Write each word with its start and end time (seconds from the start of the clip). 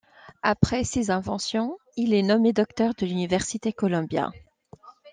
Après 0.41 0.83
ses 0.83 1.11
inventions, 1.11 1.77
il 1.95 2.15
est 2.15 2.23
nommé 2.23 2.53
docteur 2.53 2.95
de 2.95 3.05
l'université 3.05 3.71
Columbia. 3.71 4.31